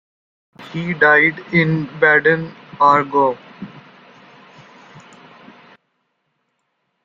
[0.73, 3.37] He died in Baden, Aargau.